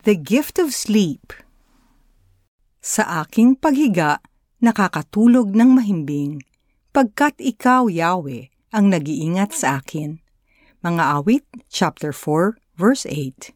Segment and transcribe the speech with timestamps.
[0.00, 1.28] The Gift of Sleep
[2.80, 4.24] Sa aking paghiga,
[4.64, 6.40] nakakatulog ng mahimbing,
[6.88, 10.24] pagkat ikaw, Yahweh, ang nag-iingat sa akin.
[10.80, 13.52] Mga awit, chapter 4, verse 8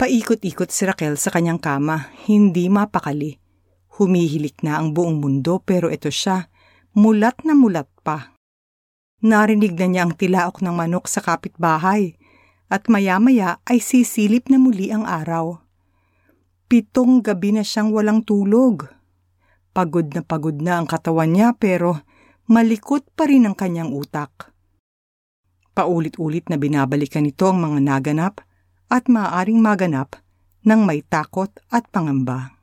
[0.00, 3.36] Paikot-ikot si Raquel sa kanyang kama, hindi mapakali.
[4.00, 6.48] Humihilik na ang buong mundo pero ito siya,
[6.96, 8.32] mulat na mulat pa.
[9.20, 12.16] Narinig na niya ang tilaok ng manok sa kapitbahay
[12.72, 15.60] at maya-maya ay sisilip na muli ang araw.
[16.72, 18.88] Pitong gabi na siyang walang tulog.
[19.76, 22.00] Pagod na pagod na ang katawan niya pero
[22.48, 24.56] malikot pa rin ang kanyang utak.
[25.76, 28.40] Paulit-ulit na binabalikan nito ang mga naganap
[28.88, 30.16] at maaaring maganap
[30.64, 32.56] ng may takot at pangamba.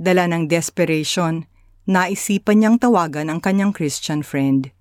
[0.00, 1.44] Dala ng desperation,
[1.84, 4.72] naisipan niyang tawagan ang kanyang Christian friend.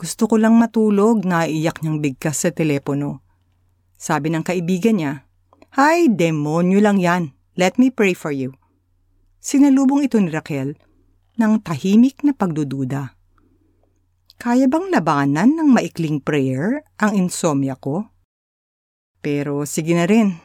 [0.00, 3.20] Gusto ko lang matulog, naiyak niyang bigkas sa telepono.
[4.00, 5.28] Sabi ng kaibigan niya,
[5.76, 7.36] Hay, demonyo lang yan.
[7.60, 8.56] Let me pray for you.
[9.44, 10.72] Sinalubong ito ni Raquel
[11.36, 13.12] ng tahimik na pagdududa.
[14.40, 18.08] Kaya bang labanan ng maikling prayer ang insomnia ko?
[19.20, 20.40] Pero sige na rin,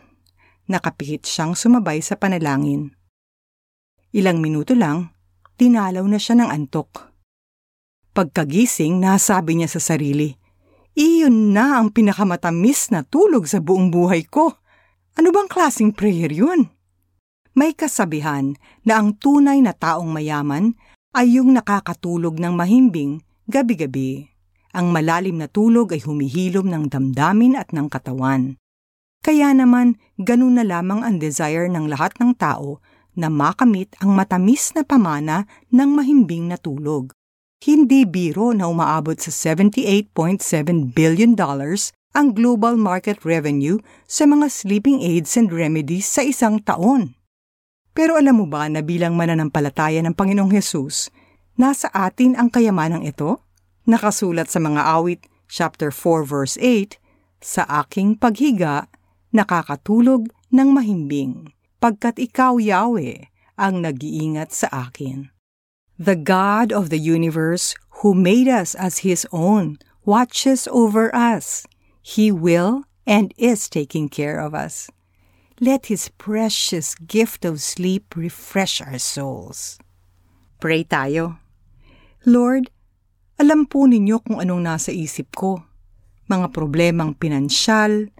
[0.67, 2.91] nakapihit siyang sumabay sa panalangin.
[4.11, 5.15] Ilang minuto lang,
[5.55, 7.14] tinalaw na siya ng antok.
[8.15, 10.39] Pagkagising, nasabi niya sa sarili,
[10.95, 14.55] Iyon na ang pinakamatamis na tulog sa buong buhay ko.
[15.19, 16.71] Ano bang klasing prayer yun?
[17.51, 18.55] May kasabihan
[18.87, 20.79] na ang tunay na taong mayaman
[21.11, 23.19] ay yung nakakatulog ng mahimbing
[23.51, 24.31] gabi-gabi.
[24.71, 28.55] Ang malalim na tulog ay humihilom ng damdamin at ng katawan.
[29.27, 32.79] Kaya naman, ganun na lamang ang desire ng lahat ng tao
[33.11, 37.11] na makamit ang matamis na pamana ng mahimbing na tulog.
[37.65, 40.13] Hindi biro na umaabot sa 78.7
[40.93, 47.17] billion dollars ang global market revenue sa mga sleeping aids and remedies sa isang taon.
[47.97, 51.09] Pero alam mo ba na bilang mananampalataya ng Panginoong Hesus,
[51.57, 53.41] nasa atin ang kayamanang ito?
[53.89, 57.01] Nakasulat sa mga awit, chapter 4 verse 8,
[57.41, 58.93] Sa aking paghiga,
[59.33, 61.49] nakakatulog ng mahimbing,
[61.81, 63.25] pagkat ikaw, Yahweh,
[63.57, 65.34] ang nag-iingat sa akin.
[65.95, 67.71] The God of the universe,
[68.03, 71.63] who made us as His own, watches over us.
[72.03, 74.91] He will and is taking care of us.
[75.63, 79.79] Let His precious gift of sleep refresh our souls.
[80.59, 81.39] Pray tayo.
[82.27, 82.67] Lord,
[83.39, 85.63] alam po ninyo kung anong nasa isip ko.
[86.27, 88.11] Mga problemang pinansyal,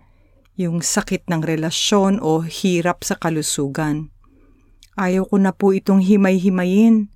[0.55, 4.15] yung sakit ng relasyon o hirap sa kalusugan.
[4.95, 7.11] Ayaw ko na po itong himay-himayin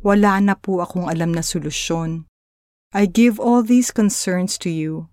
[0.00, 2.24] wala na po akong alam na solusyon.
[2.90, 5.12] I give all these concerns to you.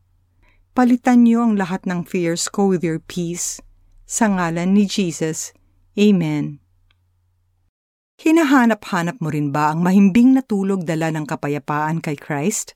[0.74, 3.60] Palitan niyo ang lahat ng fears ko with your peace.
[4.08, 5.52] Sa ngalan ni Jesus.
[6.00, 6.64] Amen.
[8.18, 12.74] Hinahanap-hanap mo rin ba ang mahimbing na tulog dala ng kapayapaan kay Christ?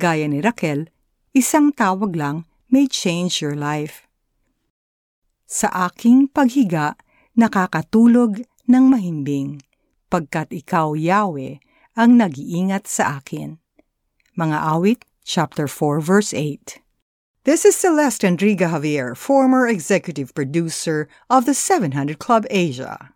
[0.00, 0.88] Gaya ni Raquel,
[1.36, 4.08] isang tawag lang may change your life.
[5.44, 6.96] Sa aking paghiga,
[7.36, 9.60] nakakatulog ng mahimbing
[10.14, 11.58] pagkat ikaw, Yahweh,
[11.98, 13.58] ang nag-iingat sa akin.
[14.38, 16.78] Mga awit, chapter 4, verse 8.
[17.42, 23.13] This is Celeste Enriga Javier, former executive producer of the 700 Club Asia.